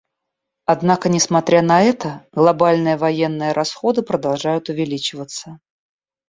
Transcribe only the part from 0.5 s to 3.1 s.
Однако несмотря на это, глобальные